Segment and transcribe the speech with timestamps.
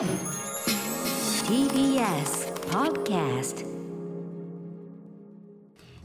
[0.00, 0.08] TBS
[2.70, 3.66] Podcast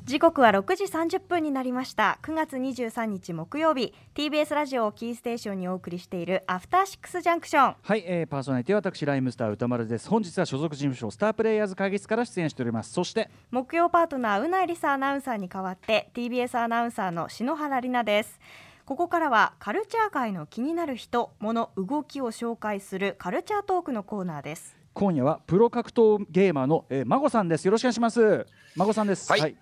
[0.04, 2.19] 時刻は6時30分になりました。
[2.21, 3.93] 9月23日木曜日。
[4.13, 10.09] TBS ラジオをキーステーションにお送りしているアフターシックスジャンクションはい、えー、パーソナリティは私ライムスター歌丸です。
[10.09, 12.91] 本日は所属事務所スタープレイヤーズ会議室から出演しております。
[12.91, 18.41] そして木曜パートナーうないりさアナウンサーに代わって TBS アナウンサーの篠原里奈です
[18.86, 24.78] ここからはカルチャー界の気になる人物動きを紹介するカルチャートークのコーナーです。
[24.94, 27.66] 今夜はプロ格闘ゲーマーの、えー、孫さんです。
[27.66, 28.46] よろしくお願いします。
[28.76, 29.32] 孫さんです。
[29.32, 29.57] はい。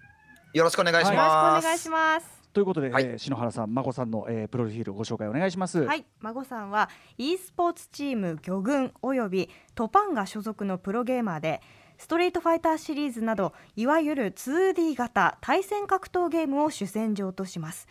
[0.54, 1.64] よろしくお願いしよろしくおます。
[1.64, 2.28] 願いします。
[2.52, 3.04] ということで、はい。
[3.06, 5.86] えー篠原さん孫さんの、えー、プロフィールご紹介お願いします。
[5.86, 11.62] はい、孫さんは e スポーツチーム魚群およびトパンが所属のプロゲーマーで
[11.98, 17.88] ストリートファイターシリーズなどいわゆる 2D 型対戦格闘ゲームを主戦場とします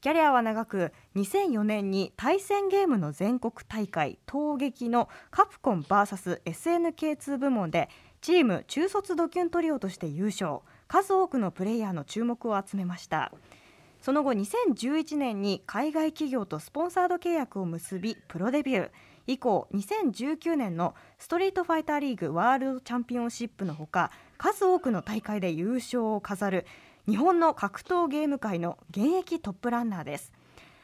[0.00, 7.90] キャリアは長く2004年に対戦ゲームの全国大会闘撃のカプコン VSSNK2 部門で
[8.22, 10.60] チーム中卒ドキュントリオとして優勝。
[10.88, 13.30] 数多くのプレイヤーの注目を集めました。
[14.00, 18.90] その後2011年に海外企業とスポンサード契約を結びプロデビュー。
[19.26, 26.66] 以降2019年のストリートファイターリーグワールドチャンピオンシップのほか数多くの大会で優勝を飾る
[27.08, 30.32] 日本の格闘ゲーム界の現役トップランナーです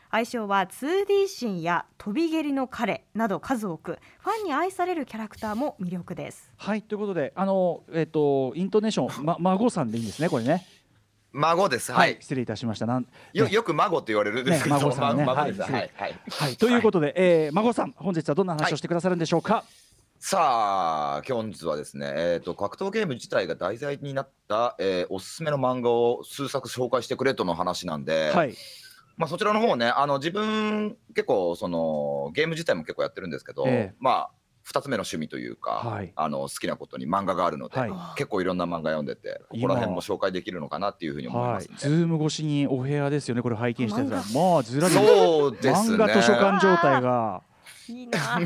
[0.08, 10.64] 愛称は 2D シンや飛び蹴りの彼など数多くファンに愛されるキャラクターも魅力ですはいということであのえっ、とイントネーション、ま、孫さんでいいんですねこれね
[11.36, 11.92] 孫です。
[11.92, 12.16] はい。
[12.20, 15.60] 失礼いたしましたなんよよく孫って言われるんですけど、ね孫さんねま孫です。
[15.60, 16.14] はいはいはい。
[16.30, 19.64] はいということで、えー、孫さん本日はどんな話をしてくださるんでしょうか、
[20.18, 28.54] さあ、本日はですね、えっ、と格闘ゲーム自体が題材になった、えーおすすめの漫画を数作紹介してくれとの話なんで、はい。
[29.16, 33.94] まあそちらの方ね、あの自分結構そのゲーム自体も結構やってるんですけど、ええ。
[33.98, 34.30] まあ
[34.62, 36.12] 二つ目の趣味というか、はい。
[36.16, 37.90] あの好きなことに漫画があるので、はい。
[38.16, 41.76] 結構いろんな漫画読んでて、ここら辺も紹介できるのかなっていうふうに思います、ね。
[41.78, 44.22] ズーム越しにお部屋ですよねこれ拝見してたら。
[44.34, 44.94] まあずらり。
[44.94, 45.72] そうですね。
[45.72, 47.42] 漫画図書館状態が。
[47.88, 48.40] いいな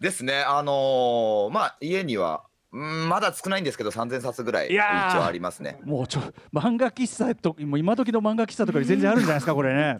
[0.00, 5.80] ですね、あのーまあ家には、うんまだ少ないんですけど、3000冊ぐらい一応ありますね。
[5.84, 6.20] もうちょ
[6.52, 9.96] 漫画喫茶ともう今時の漫画喫茶とかに全然あるんじゃないですかこれね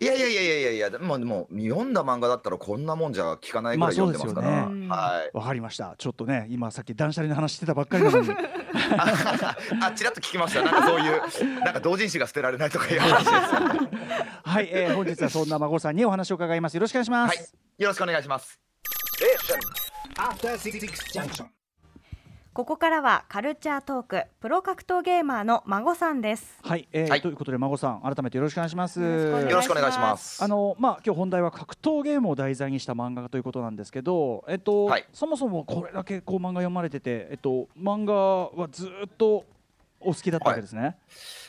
[0.00, 4.68] いや いやいやいやいやいや、でももう読んだ漫画だったらこんなもんじゃ聞かないぐらいまあ読んでますから。
[4.68, 5.36] ねはい。
[5.36, 8.28] わかりましたちょっとね今さっき断捨離の話してたばっかりなのに
[9.82, 10.62] あ、ちらっと聞きました。
[10.62, 13.30] なんかそういう、なんか同人誌が捨てられないとかいう話です。
[14.44, 17.46] はい、えー、本日はそんな孫さんにお話を伺いますよろしくお願いします、はい、
[17.78, 18.69] よろしくお願いします。
[19.20, 20.80] After Six
[21.12, 21.44] Junction.
[22.54, 30.42] ここからはカルチャートークプロ格闘ゲーマーの孫さんですはい、えーはいということで孫さん改めてよろしくお願いしますよよろしくお願いします。
[30.42, 39.44] あのまあ今日本題は格闘ゲームを題材にした漫画ということなんですけど、えっと、はいそもそもこれだけこう漫画読まれてて、えっと漫画はずっと
[40.00, 40.96] お好きだったわけですね。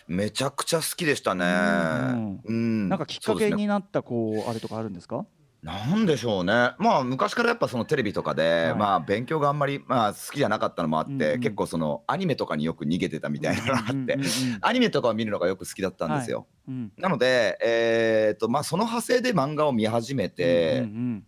[0.09, 1.45] めちゃくちゃ好きでしたね。
[1.45, 2.89] うんうん。
[2.89, 5.25] なんかきっかけになったこうあれとかあるんですか？
[5.63, 8.75] なんでしょうね、まあ昔からやっぱそのテレビとかで、はい。
[8.75, 11.39] まあ勉強があんまり、まあ、好きじゃなかったのもあって、うんうん。
[11.39, 14.17] 結構そのアニメとかによく逃げてたみたいなのがあって、
[14.61, 16.47] アニメとかを見るのがよく好きだったんですよ。
[16.67, 16.91] うん。
[16.97, 21.21] なので、えーとまあ、その派生で漫画を見始めて、えー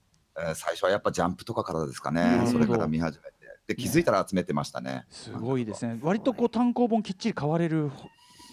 [0.55, 2.43] 最初はやっぱジャンプとかからですかなるほど。
[2.45, 3.33] ねそれから見始めて。
[3.67, 5.05] で気づいたら集めてましたね。
[5.09, 5.99] すごいですね。
[6.01, 7.91] 割とこう単行本きっちり買われる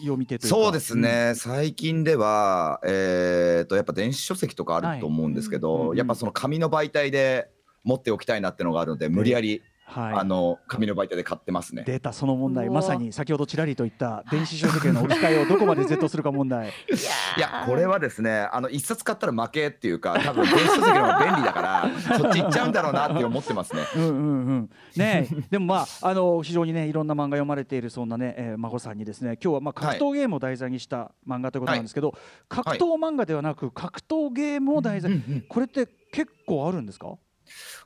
[0.00, 0.56] 読み手というか。
[0.56, 5.96] そうですね、最近では、えー、とやっぱ電子書籍とかあると思うんですけど、はいうんうん。
[5.96, 7.50] やっぱその紙の媒体で
[7.84, 10.14] 持っておきたいなってのがあるので無理やり、はい。
[10.14, 11.82] あの紙の媒体で買ってますね。
[11.86, 16.68] データその問題まさに先ほどちらりと言った電子書籍への置き換えをどこまで Z するか問題。
[17.36, 23.82] いやこれはですねあの一冊買ったら負けっていうか多分電子書籍の方が便利だから そっち行っちゃうんだろうなって思ってますね。
[23.96, 24.70] うんうんうん。
[24.96, 32.14] ねえでもまああの非常にねいろんな漫画読まれているそんなね、えー、孫さんにですね今日はまあ格闘ゲームを題材にした漫画ということなんですけど、
[32.48, 35.12] 格闘漫画ではなく格闘ゲームを題材、
[35.48, 37.14] これって結構あるんですか？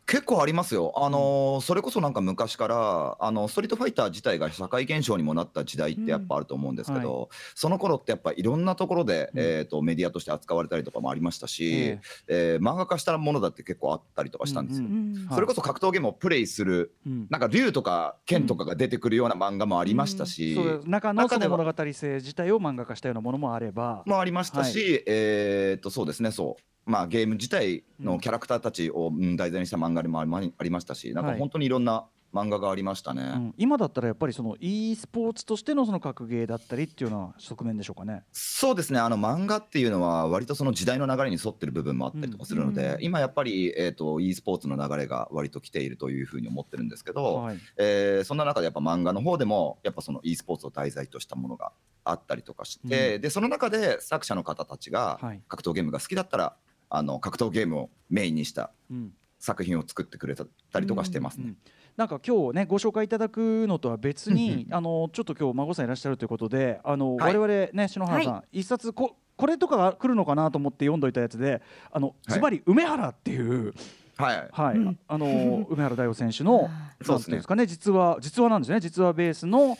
[0.07, 9.41] 結構ありますよ、あのーそれこそなんか昔からあのストリートファイター自体が社会現象にもなった時代ってやっぱあると思うんですけど、うんその頃ってやっぱいろんなところで、うん。
[9.41, 12.59] えー、とメディアとして扱われたりとかもありましたし、ええ。
[12.61, 14.87] ー漫画化したものだって結構あったりとかしたんですよ。
[14.87, 17.27] うんうんそれこそ格闘ゲームをプレイするうん。
[17.31, 31.39] なんか竜とか剣とかが出てくるような漫画もありましたし、そう中のそ中ではの物語性自体を漫画化したようなものもあれば、もありましたし、えーっとそうですねそうまあゲーム自体のキャラクターたちをうん題材にした漫画でもありまありましたしなんかはい。
[31.39, 33.23] 本当にいろんな漫画がありましたね。
[33.23, 33.55] うん。
[33.57, 38.25] 今だったらやっぱりその e スポーツとしてのその格ゲーだったりっていうような側面でしょうかね。
[38.33, 38.99] そうですね。
[38.99, 47.59] あの漫画っていうのは割とその時代の流れに沿ってる部分もあったりとかするので、うん今やっぱり、えー、と e スポーツの流れが割と来ているというふうに思ってるんですけど、はい。
[47.79, 51.73] えーそんな中でやっぱ漫画の方でもやっぱその e スポーツを題材としたものが
[52.03, 55.41] あったりとかして、でその中で作者の方たちがはい。
[55.47, 56.57] 格闘ゲームが好きだったら
[56.91, 59.13] あの格闘ゲームをメインにしたうん。
[59.39, 60.47] 作品を作ってくれた
[60.81, 61.45] りとかしてますね。
[61.47, 61.57] うん
[61.97, 67.37] なんか今日ねご紹介いただくのとは別に、う んあのちょっと今日孫さんいらっしゃるということであの、はい。
[67.39, 72.33] 我々ね篠原さん、一冊ここれとかが来るのかなと思って読んどいたやつであのはい。
[72.33, 73.75] ズバリ梅原っていう、
[74.17, 74.49] はい。
[74.51, 74.99] はい、うん。
[75.07, 76.69] あの梅原大悟選手の
[77.01, 78.81] そうですかね実は実はなんですね。
[78.81, 79.79] 実はベースの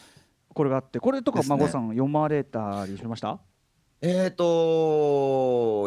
[0.53, 3.41] これがあってこれとか孫さん読まれたりしました？
[4.07, 4.45] えー、と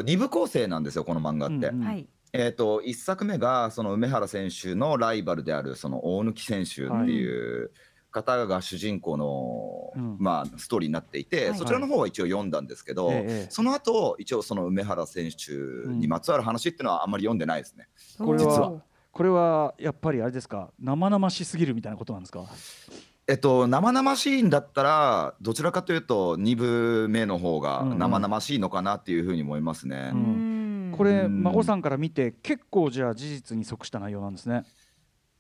[0.02, 1.68] 2部構成なんですよこの漫画って。
[1.68, 1.86] うんうん。
[1.86, 2.08] はい。
[2.34, 7.72] えー、と1作目がその梅原選手のライバルであるその大貫選手っていう
[8.12, 10.18] 方が主人公の、うん。
[10.20, 15.52] まあ、ストーリーになっていて、はいそちらの方は一応読んだんですけど、ええその後一応その梅原選手
[15.88, 17.88] にまつわる話っていうのはあんまり読んでないですね。
[18.18, 18.82] これは実は。
[19.12, 22.46] これはやっぱりあれですか生々しすぎるみたいなことなんですか？
[23.30, 30.12] えっと、生々しいんだったらどちらかというと2部目の方が生々しいのかなっていうふうに思いますね。
[30.14, 30.58] うんうん
[30.98, 34.64] これうん孫さんから見て結構じゃあ事実に即した内容なんですね。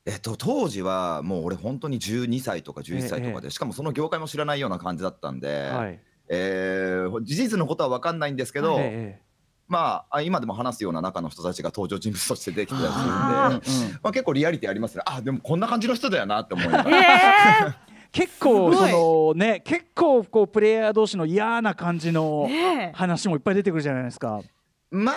[0.05, 5.99] えっと、当時はもう俺本当に12歳とか11歳とかで、しかもその業界も知らないような感じだったんで、はい。
[6.29, 9.26] えー事実のことは分かんないんですけど、ええ
[9.67, 13.61] まああ今でも話すような中の人たちが登場人物としてできてたりするんで、あ
[14.01, 15.03] まあ、結構リアリティありますね。
[15.05, 16.83] あでもこんな感じの人だよなって思いな。
[16.83, 17.69] がえら。
[17.83, 17.87] ー。
[18.11, 22.49] 結構そのね結構こうプレイヤー同士の嫌な感じの
[22.93, 24.41] 話もいっぱい出てくるじゃないですか。
[24.89, 25.11] ま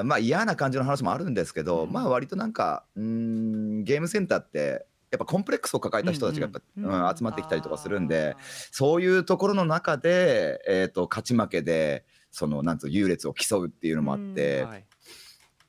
[0.00, 8.36] あまあ嫌な感じの話もあるんですけど、まあ割となんかうーんゲームセンターってやっぱコンプレックスを抱えた人たちがやっぱ、うんうん集まってきたりとかするんで
[8.70, 12.04] そういうところの中で、えー、と勝ち負けで
[12.36, 14.84] そのなんつう優劣を競うっていうのもあって、はい。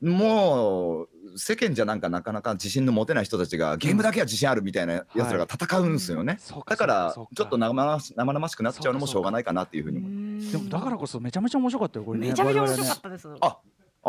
[0.01, 10.51] もう世間じゃなんかなかなか自信の持てない人たちがゲームだけは自信あるみたいなやつらが戦うんですよね、そうかだからちょっと生々し生々しくなっちゃうのもしょうがないかなっていうふうに思います。
[10.51, 12.27] でもだからこそめちゃめちゃ面白かったよこれね。
[12.27, 13.27] めちゃめちゃ面白かったです。
[13.41, 13.57] あ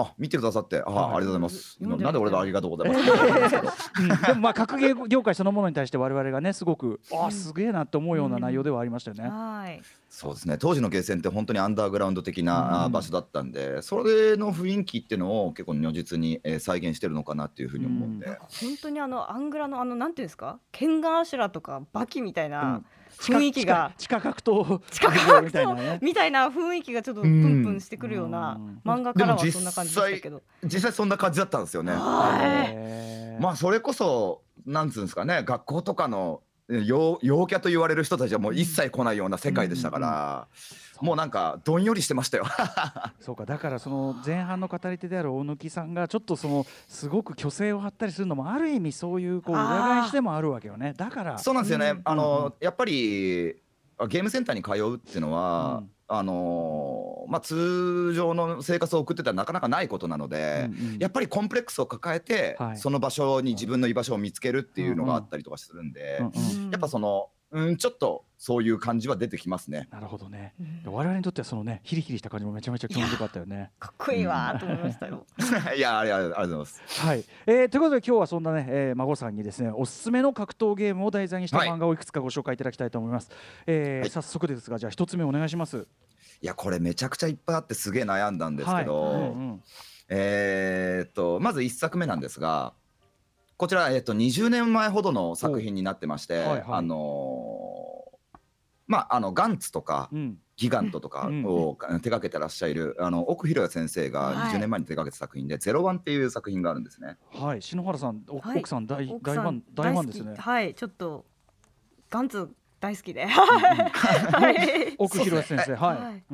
[0.00, 1.16] あ見てくださってあ、はい。
[1.16, 1.76] ありがとうございます。
[1.80, 3.90] なんで俺がありがとうございます。
[4.26, 9.28] でもまあ格ゲー業界そのものに対して我々がねすごくあすげえなって思うような内容ではありましたよね。
[9.28, 9.82] はい。
[10.08, 10.56] そうですね。
[10.56, 18.34] 当時のゲーセンって本当にアンダーグラウンド的な場所だったんで、それの雰囲気っていうのを結構如実に、えー再現してるのかなっていうふうに思うんで、うん。
[18.34, 22.82] 本当にあのアングラのあのなんていうんですか、ケンガンアシュラとかバキみたいな
[23.18, 23.92] 雰囲気が。
[23.98, 25.98] 地下地下格闘地下格闘格みたいなね闘。
[26.02, 30.42] みたいな雰囲気がちょっとプンプンしてくるようなうん漫画からはそんな感じでしたけど。
[30.64, 31.92] 実際そんな感じだったんですよね。
[33.40, 40.48] まあそれこそなんつうんですかね学校とかのえ陽陽キャと言われる人たちはもう一切来ないような世界でしたから、
[41.00, 42.44] もうなんかどんよりしてましたよ。
[43.20, 50.92] そうかだからその前半の語り手である大貫さんがちょっとそのすごく虚勢を張ったりするのもある意味そういうこう裏返しでもあるわけよね。
[50.96, 51.38] だから。
[51.38, 51.90] そうなんですよね。
[51.90, 52.46] うんあの、うん。
[52.46, 53.56] うんやっぱり
[53.98, 60.98] あゲームセンターに通うっていうのは、うんあのまあ通常の生活を送ってたらなかなかないことなので、うんうん。
[60.98, 62.78] やっぱりコンプレックスを抱えて、はい。
[62.78, 66.70] その場所に自分の居場所を見つけるっていうのがあったりとかするんで、うんうん。
[66.70, 69.88] やっぱそのうんちょっとそういう感じは出てきますね。
[69.90, 70.54] なるほどね
[70.86, 73.70] うん我々にとってはそのねヒリヒリした感じもめちゃめちゃ興味深かったよね。
[73.80, 75.26] かっこいいわーと思いましたよ。
[75.76, 77.06] いやありがとうありがとうございます。
[77.06, 83.30] はい、えー、ということで今日はそんなね、えー、孫さんにですねおすすめの格闘ゲームを題材にしたはい漫画をいくつかご紹介いただきたいと思います。
[83.66, 85.86] えーはい早速ですがじゃあ一つ目お願いします。
[86.40, 89.62] いやこれめちゃくちゃいっぱいあってすげえ悩んだんですけど、はいうんうん
[90.10, 92.74] えーっとまず1作目なんですが
[93.58, 96.64] こちら、えーっと20年前ほどの作品になってまして、はいはい。
[96.68, 98.38] あのー
[98.86, 100.38] まああのガンツとかうん。
[100.56, 101.44] ギガントとかうん。
[101.44, 104.54] を手掛けてらっしゃるあの奥弘也先生がはい。
[104.54, 107.16] 20年前に手掛けた作品で「ゼロワンっていう作品があるんですね。
[107.32, 107.62] はい。
[107.62, 108.58] 篠原さんおはい。
[108.60, 110.34] 奥さん大ファン大ファンですね。
[110.36, 111.26] はい、ちょっと
[112.10, 112.48] ガンツ
[112.80, 113.26] 大好きで。
[113.26, 114.94] はい。
[114.98, 115.74] 奥弘先生。
[115.74, 116.24] はい、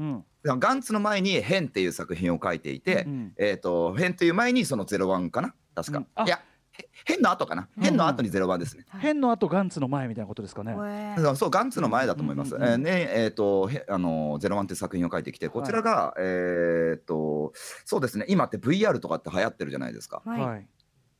[0.44, 5.54] ガンツの前に「変」っていう作品を書いていて、うんえーっと変っていう前にその「ゼロワンかな？
[5.74, 6.06] 確か、うん。
[6.14, 6.40] あいやへ
[7.04, 8.86] 変の後かな、変の後に「ゼロワンですね。
[8.98, 10.74] 変の後ガンツの前みたいなことですかね。
[11.36, 12.54] そうガンツの前だと思います。
[12.54, 17.52] うんうんうんえーねえーとへあのゼロワンっていう作品を書いてきてこちらが、えーっと
[17.84, 20.22] そうですね今って VR とかって流行ってるじゃないですか。
[20.24, 20.40] はい。
[20.40, 20.66] はい。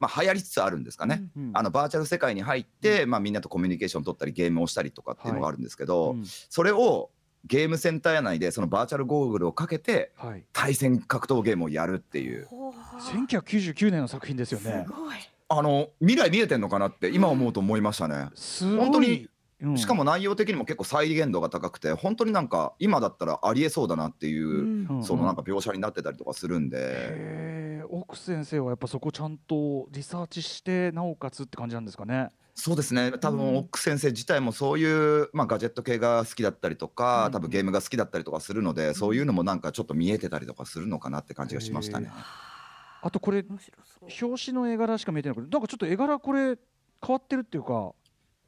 [0.00, 1.23] まあ流行りつつあるんですかね。
[1.37, 7.11] うんあのバーチャル世界に入って、まあみんなとコミュニケーション取ったりゲームをしたりとかっていうのがあるんですけど、うんそれを
[7.46, 10.44] ゲームセンター内でそのバーチャルゴーグルをかけてはい。
[10.52, 12.46] 対戦格闘ゲームをやるっていう。
[12.46, 12.75] ほー
[13.26, 14.87] 1999年の作品ですよすね。
[14.88, 15.16] ごい。
[15.58, 18.28] あの未来見えてんのかなって今思うと思いましたね。
[18.34, 18.78] すごい。
[18.84, 19.28] 本当に
[19.61, 19.78] うん。
[19.78, 32.28] しかも内容的にも結構再現度が高くて本当になんか今だったらありえそうだなっていう、そのなんか描写になってたりとかするんで、奥先生はやっぱそこちゃんとリサーチしてなおかつって感じなんですかね。
[32.56, 33.12] そうですね。
[33.20, 33.37] 多うん。
[33.37, 37.32] 分奥先生自体もそういう、まあ、ガジェット系が好きだったりとか、うん。
[37.32, 42.12] 多分ゲームが好きだったりとかするので、そういうのもなんかちょっと見えてたりとかするのかなって感じがしましたね。
[43.06, 43.44] あとこれ
[44.00, 45.37] 表紙の絵柄しか見えてない。
[45.37, 46.56] けどなんかちょっと絵柄これ
[47.06, 47.92] 変わってるっていうか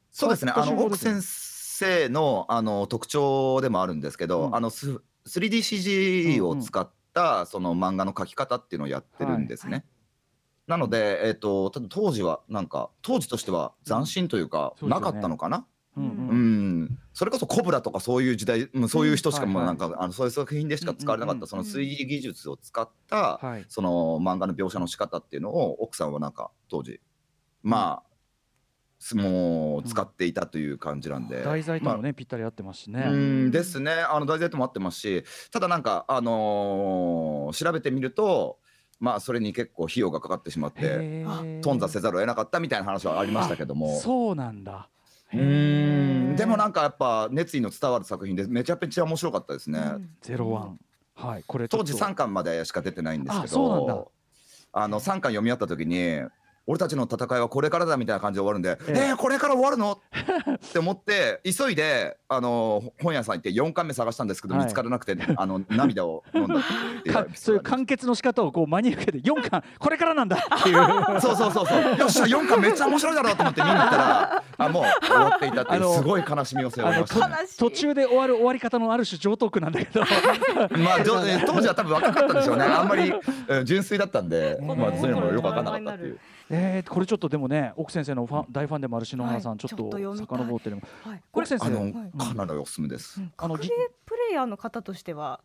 [0.09, 0.51] そうですね。
[0.55, 4.55] あの奥先生のあの特徴でもあるんですけど、うん。
[4.55, 9.85] あのす 3DCG を使ったその漫画の描き方っていうのをやってるんですね。
[10.65, 15.05] なので、えっとただ当時はなんか当時としては斬新というか、そうですよね。
[15.05, 15.67] なかったのかな、
[16.01, 23.65] うんそれこそコブラとかそういう時代、うんそういう人しかもうなんか、はあのそういう作品でしか使われなかった、うんその 3D 技術を使った、はい。
[23.67, 26.99] その漫画の描写の仕方っていうのを奥さんはなんか当時
[27.63, 28.07] まあ
[28.99, 33.03] すもう使っていたという感じなんで、題材とまあもね、ぴったり合ってますしね。
[33.07, 33.51] うん。
[33.51, 33.91] ですね。
[33.91, 38.59] あの題材とも合ってますしただなんかあのー調べてみると
[38.99, 41.23] まあそれに結構費用がかかってしまって
[41.61, 43.99] 頓挫せざるを得なかったみたいな話はありましたけども。
[43.99, 44.89] そうなんだ。
[45.33, 46.33] うー。
[46.33, 46.35] ん。
[46.35, 49.81] でもなんかやっぱ熱意の伝わる作品でめちゃめちゃ面白かったですね、
[50.21, 50.79] ゼロワン。
[51.15, 54.11] はい、これ当時3巻までしか出てないんですけど。
[54.73, 56.19] あの3巻読み合った時に
[56.67, 59.07] 俺たちの戦いはこれからだみたいな感じで終わるんで、ええ。
[59.11, 59.93] えー、これから終わるの？
[60.55, 64.65] って思って急いであの本屋さん行って4巻目探したんですけど、はい。
[64.65, 66.57] 見つからなくてあの涙を飲んだっ
[67.03, 70.77] ていうそういう完結の仕方をこう真に受けて4巻これからなんだっていう。
[71.21, 71.97] そうそうそうそう。
[71.97, 77.27] よっしゃ4巻めっちゃ面白いだろうと思って見に行ったらあもう終わっていたっていうすごい悲しみを背負いました。
[77.29, 77.35] ね。
[77.57, 80.01] 途中で終わる終わり方のある種上等句なんだけど。
[80.77, 80.97] まあ、
[81.45, 82.65] 当時は多分若かったんでしょうね。
[82.65, 83.09] あんまり、
[83.47, 86.19] うん純粋だったんで、ねまあ、そういうのもよく分かんなかったっていう。
[86.49, 91.65] えー、これちょっとでもね奥先生のファン大ファンでもある篠原さん、はいちょっと遡ってるはい、これ奥先生。
[91.65, 91.91] あの、はい。
[92.17, 92.81] かなりおすす。
[92.81, 93.21] めです。
[93.37, 95.41] あの格ゲープレイヤーの方としては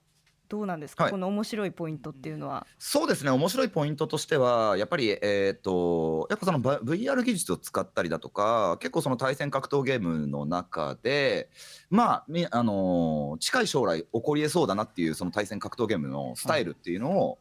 [0.52, 1.12] どうなんですか、はい。
[1.12, 2.66] この面白いポイントっていうのは。
[2.78, 11.48] そうですね、面白いポイントとしては、やっぱり、えっ、と、やっぱそのば VR 技術を使ったりだとか、結構その対戦格闘ゲームの中で、
[11.88, 17.38] まあ、みあのー近い将来起こりえそうだなっていうその対戦格闘ゲームのスタイルっていうのを、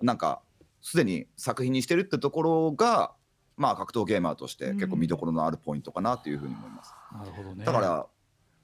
[0.00, 0.40] なんか、
[0.80, 3.14] すでに作品にしてるってところが、
[3.56, 6.92] まあ、格闘ゲーマーとして結構見どころのあるポイントかなというふうに思います。
[7.12, 7.64] なるほどね。
[7.64, 8.06] だから、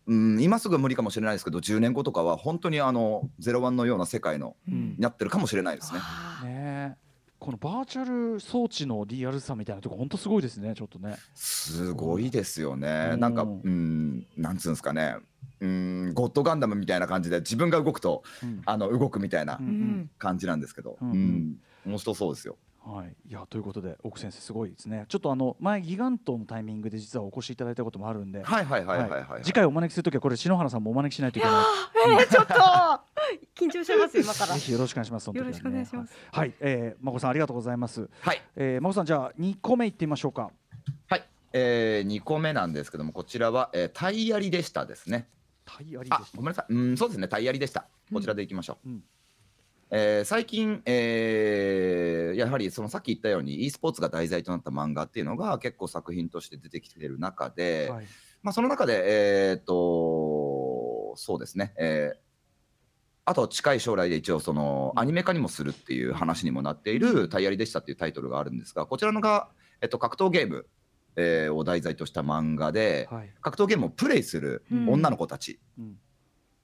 [0.07, 4.91] うん、今すぐ無理かもしれないですけど10年後とかは本当にあの「ゼロワンのような世界のうん。
[4.91, 6.01] になってるかもしれないですね。
[6.45, 6.97] ね
[7.39, 8.05] このバーチャ
[8.35, 11.17] ル装置のリアルさみたいなとこ本当すごいですねちょっとね。
[11.35, 13.11] すごいですよね。
[13.15, 13.21] うん。
[13.21, 15.17] なんかうんなんつうんですかね。
[15.61, 18.63] うんゴッドガンダムみたいな感じで自分が動くとうん。
[18.65, 19.59] あの動くみたいな
[20.19, 21.13] 感じなんですけど、ううん。
[21.13, 22.57] ん面白そうですよ。
[22.85, 29.45] はい、いやということで奥先生すごいですねちょっとあの前ギガントのタイミングで実はお越しいただいたこともあるんで、はいはいはいはいはい。
[29.45, 32.55] 次回お招きするときはこれ篠原さんもお招きしないといけないえー、ちょっと
[33.55, 34.55] 緊張してます今から。
[34.55, 40.51] ぜひよろしくお願いしますねよろしくお願いしますはい、はいえー、まこさんありがとうございますはいえー、まこさんじゃあ2個目いってみましょうか
[41.09, 41.25] はい。
[41.53, 45.29] えー、2個目なんですけどもこちらは、えー、タイヤリでしたですね。
[45.65, 47.87] タイヤリあですごめんなさい、うん、そうですね、タイヤリでした。
[48.13, 48.89] こちらでいきましょう。
[48.89, 49.05] うん
[49.95, 58.07] えー最近、えーやはりそのさっき言ったように e スポーツが題材となった漫画っていうのが結構作品として出てきている中で、はい。
[58.43, 59.05] まあ、その中で、
[59.51, 62.19] えー、とそうですね、えー
[63.25, 69.49] あと近い将来で一応そのアニメ化にもするっていう話にもなっている「タイヤリでした」っていうタイトルがあるんですがこちらのが、
[69.81, 70.67] えっと、格闘ゲーム、
[71.15, 73.33] えーを題材とした漫画ではい。
[73.41, 74.89] 格闘ゲームをプレイするうん。
[74.89, 75.61] 女の子たち。
[75.79, 75.99] うん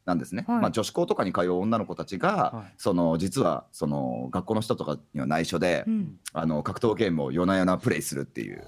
[0.09, 0.61] なんですね、はい。
[0.63, 2.73] まあ、女子校とかに通う女の子たちが、はい。
[2.79, 8.67] その実はその学校の人とかには内緒で、うん、あの格闘ゲームを夜な夜なプレイするっていう。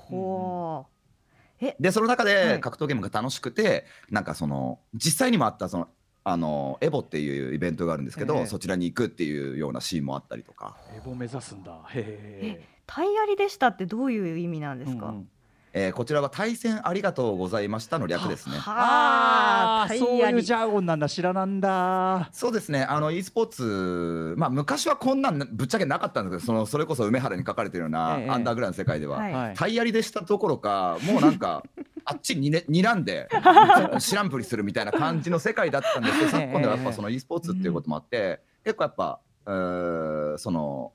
[1.81, 2.61] でその中はでい。
[2.61, 5.89] 格闘ゲームが楽しくて、なんかその実際にもあったその
[6.25, 8.47] あのエボっていうイベントがあるんですけど、ええ。
[8.47, 11.73] そちらに行くっていうようなシーンもあったりとか、エボ目指すんだ。
[11.89, 15.07] へタイヤリでしたってどういう意味なんえですか？
[15.07, 15.29] うんうん
[15.73, 18.57] えーこちらは対戦ありがとうございましたの略ですね。
[18.59, 20.17] はあ、タそう。
[20.17, 22.29] いうジャーゴンなんだ知らなんだ。
[22.33, 28.31] そうですね、あの e スポーツ、まあ、昔はこんなんぶっちゃけなかったんですけど、そのそれこそ梅原に書かれてるようなええ。
[28.31, 29.33] アンダーグラウンドの世界では、はい。
[29.33, 29.55] はい。
[29.55, 31.63] タイヤリでしたどころか、もうなんか、
[32.05, 33.29] あっちに、ね、睨んで、
[34.01, 36.47] 知らんぷりするみたいな感じの世界だったんですけど、ええ。
[36.47, 40.93] 昨今ではやっぱその e スポーツっていうこともあって、結構やっぱ、えーその、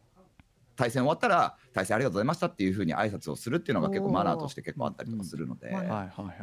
[0.75, 5.75] 対戦終わったら、対戦ありがとうございましたっていうふうに挨拶をするっていうのが結構マナーとして結構あったりとかするので、うん。
[5.75, 6.35] はいはいはい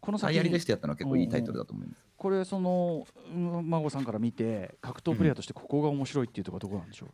[0.00, 2.02] このタ先イヤリでしてやったのは結構いいタイトルだと思います。
[2.16, 7.08] これそのうん孫さんから見て格闘プレイヤーとしてここが面白いっていうところはどこなんでしょう？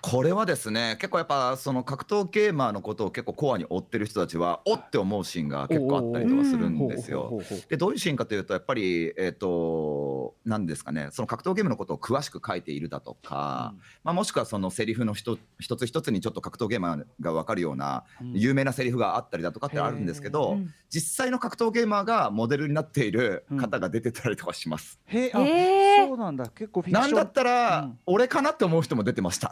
[0.00, 7.40] これはですね結構やっぱその格闘ゲーマーのことを結構コアに追ってる人たちはおって思うシーンが結構あったりとかするんですよ。
[7.68, 13.74] でどういうシーンかというとやっぱりえっ、と何ですかねその格闘ゲームのことを詳しく書いているだとか、
[14.04, 18.32] まあ、もしくはそのセリフの一一つ一つにちょっと格闘ゲーマーが分かるようなうん。
[18.34, 24.98] 有名なセリフがあったりだとかってあるんですけど、うん実際の格闘ゲーマーがモデルになっている方が出てたりとかします。
[25.04, 26.46] へえあへーそうなんだ。
[26.48, 27.14] 結構フィクション。
[27.14, 27.98] なんだったら、うん。
[28.06, 29.50] 俺かなって思う人も出てました。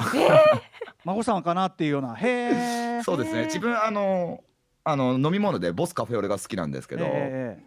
[1.05, 2.15] 孫さんかなっていうような。
[2.15, 3.45] へえそうですね。
[3.45, 4.43] 自分あの
[4.85, 7.59] あの飲み物でボスカフェオレが好きなんですけど、え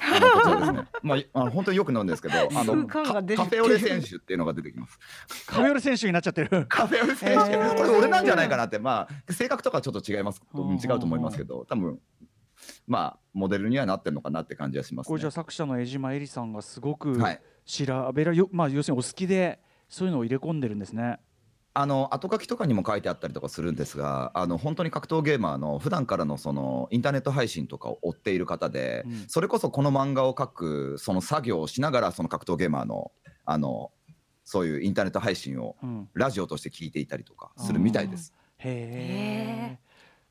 [0.00, 0.84] あのこちらですね。
[1.02, 4.98] まあいあの本当によく飲むんですけど、 あのカカフェオレ選手っていうのが出てきます。
[5.46, 6.66] カフェオレ選手になっちゃってる。
[6.68, 11.98] カフェオレ選手、これ俺なんじゃないかなって、まあ性格とかちょっと違います、うん違うと思いますけど、多分
[12.90, 15.30] まあモデルにはなってるのかなって感じはしますねこれじゃあ。
[15.30, 17.40] 作者の江島恵里さんがすごくはい。
[17.64, 21.20] 調べらよまあ要するにお好きでそういうのを入れ込んでるんですね
[21.72, 33.12] あの後書きとかにも書いてあったりとかするんですが、あの本当に格闘ゲーマーの普段からのそのインターネット配信とかを追っている方で、うんそれこそこの漫画を描くその作業をしながらその格闘ゲーマーの
[33.44, 33.92] あの
[34.44, 38.34] そういうインターネット配信をうんラジオとして聞いていたりとかするみたいです。
[38.58, 39.89] へえ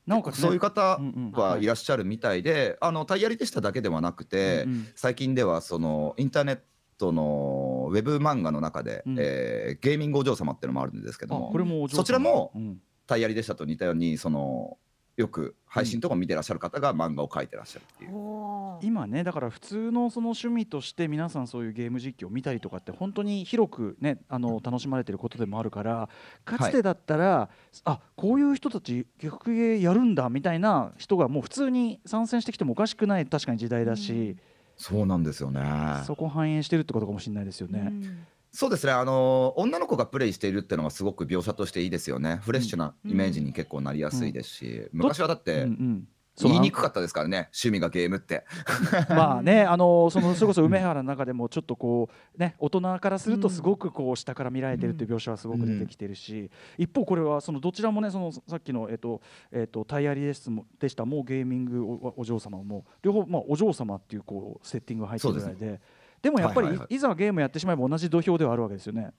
[0.09, 0.99] なおかそういう方
[1.33, 2.41] はいらっしゃるみたい。
[2.41, 4.87] で、あのタイヤリでしただけではなくて、うんうん。
[4.95, 6.59] 最近ではそのインターネッ
[6.97, 9.15] トのウェブ漫画の中で、うん。
[9.19, 12.81] えーゲーミングお嬢様っていうのもあるんですけあどもこれもそちらもうん。
[13.05, 14.77] タイヤリでしたと似たようにその
[15.19, 18.11] よく配信とか見てらっしゃる方が漫画を描いてらっしゃるっていう。
[18.15, 26.07] おー今ねだから普通のその趣味として皆さんそういうゲーム実況を見たりとかって本当に広くねあの楽しまれてることでもあるから
[26.45, 27.49] かつてだったら、
[27.83, 34.37] あこういう人たち逆ゲーやるんだみたいな人がもう普通に参戦してきてもおかしくない確かに時代だし、
[34.77, 35.61] そうなんですよね。
[36.05, 37.79] そこ反映してるってことかもしれないですよね。
[37.81, 38.93] うんそうですね。
[38.93, 42.39] あの女の子がプレイしているっていうのがすごく描写としていいですよね。
[42.43, 46.07] フレッシュなイメージに結構なりやすいですし、昔はだってうんうん
[46.47, 47.49] 言いにくかったですからね。
[47.53, 48.45] 趣味がゲームって。
[49.09, 65.81] まあね、あのそのそれこそ 梅原の中でもちょっとこうね大人からするとすごくこう下から見られてるっていう描写はすごく出てきてるし、一方これはそのどちらもねそのさっきのえっとえっとタイヤリですもでしたもうゲーミングおお嬢様も両方まあお嬢様っていうこうセッティングが入ってるぐらいで。
[66.21, 69.11] でもやっぱり、いはいはいはいざゲームやってしまえば同じ土俵ではあるわけですよね。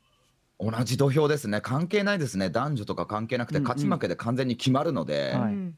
[0.58, 1.60] 同じ土俵ですね。
[1.60, 2.50] 関係ないですね。
[2.50, 5.72] 男女とか関係なくて勝ち負けで完全に決まるので、えー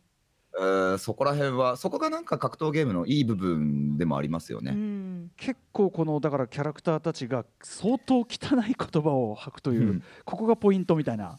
[0.98, 4.72] そこら辺はそこがなんか格闘ゲームのいい部分でもありますようね。
[4.72, 8.26] ん結構このだからキャラクターたちが相当汚
[8.68, 11.38] い言葉を吐くという、うんここがポイントみたいな。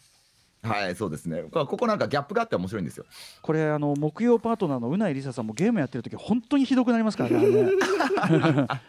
[0.63, 1.43] はい、そうですね。
[1.51, 3.05] ここなんかギャップがあって面白いんですよ。
[3.41, 7.37] これあの木曜パートナーのうないりささんもゲームやってる時本当にひどくなりますからね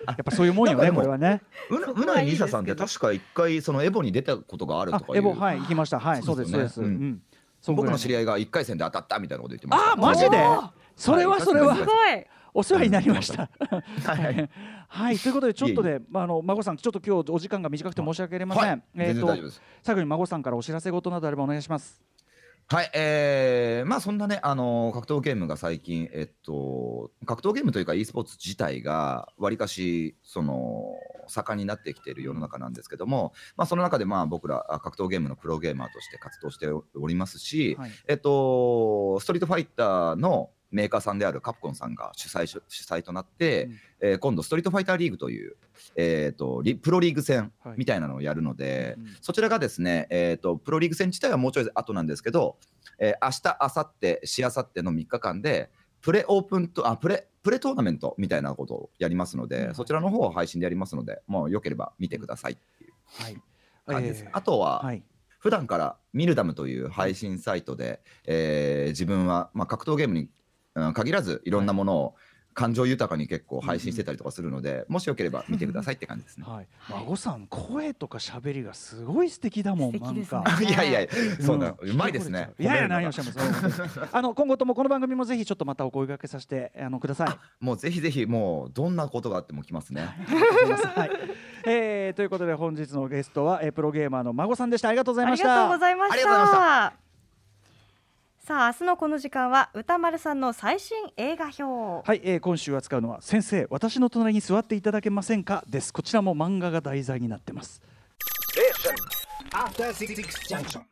[0.06, 1.42] やっぱそういうもんよねこれはね。
[1.70, 5.98] うなりささんって確か一回そのエボに出たことがあるとかエボはい行きました。
[5.98, 9.92] はいそうですそうです、僕の知り合いが一回戦で当たったみたいなこと言ってました。
[9.92, 10.38] あマジで？
[10.96, 11.68] それはそれは。
[11.68, 12.26] はいすごい。
[12.57, 13.50] お世話になりました。
[14.04, 14.50] はい。
[14.88, 15.18] はい。
[15.18, 19.62] ということでちょっとでまああの孫さんちょっと今日お時間が短くて申し訳ありません、はい、えっ、と全然大丈夫です。
[19.83, 22.00] 最後に孫さんからお知らせ事などあればお願いします。
[22.66, 30.94] はい、えー、まあそんなね、あの格闘ゲームが最近、えっと、格闘ゲームというか e スポーツ自体がわりかしその
[31.26, 37.90] 盛んになってきている世の中なんですけども、まあ、その中でまあ僕らあ格闘ゲームのプロゲーマーとして活動しておりますし、はい。
[38.09, 43.78] えっと、ストリートファイターのメーカーさんであるカプコンさんが主催し主催となって、うん。
[44.00, 45.56] えー今度ストリートファイターリーグという、
[45.96, 47.74] えー、とリプロリーグ戦はい。
[47.78, 52.58] みたいなのをやるので、うんそちらがですね、えー、とプロリーグ戦自体はもうちょい後なんですけど、
[52.98, 53.90] えー、明日明後
[54.22, 59.74] 日しあさっての3日間でプレオープンとあプレプレトーナメントみたいなことをやりますので、うん。
[59.74, 63.37] そちらの方を配信でやりますのでもうよければ見てくださいっていうはい。
[63.87, 65.02] 感じです、えーあとは、はい。
[65.38, 70.30] 普段からミルダムという配信サイトで、えー自分は、まあ、格闘ゲームに、うん
[70.74, 72.14] 限らずいろんなものを
[72.54, 76.44] 感情豊かに結構配信してたりとかするので、もしよければ見てくださいって感じですね。
[76.46, 80.40] はい、孫さん声とか喋りがすごい素敵だもん素敵ですね。
[80.40, 80.62] なんか。
[80.62, 81.08] いやいや、
[81.40, 81.58] そん。
[81.58, 82.52] な、ううまいですね。
[82.58, 87.64] いやいや何をしゃいますあの今後ともこの番組もぜひちょっとまたお声掛けさせてあのください。
[87.64, 90.02] もうぜひぜひ、もうどんなことがあっても来ますね。
[90.94, 91.10] はい、
[91.66, 94.88] えーということで本日のゲストは、えープロゲーマーの孫さんでした。
[94.88, 95.52] ありがとうございました。
[95.52, 97.04] ありがとうございました
[98.46, 102.07] さあ明日のこの時間は歌丸さんの最新映画表。
[102.07, 105.64] はい、えー今週扱うのは先生私の隣に座っていただけませんか？
[105.66, 105.94] です。
[105.94, 107.80] こちらも漫画が題材になってます。
[109.50, 110.14] After Six
[110.54, 110.83] Junction.